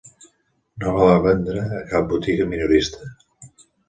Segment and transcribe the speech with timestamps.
[0.83, 3.11] No la va vendre a cap botiga minorista.